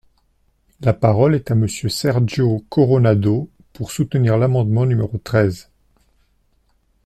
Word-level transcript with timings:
La 0.79 0.93
parole 0.93 1.35
est 1.35 1.51
à 1.51 1.53
Monsieur 1.53 1.87
Sergio 1.87 2.65
Coronado, 2.69 3.51
pour 3.71 3.91
soutenir 3.91 4.35
l’amendement 4.39 4.87
numéro 4.87 5.15
treize. 5.19 5.69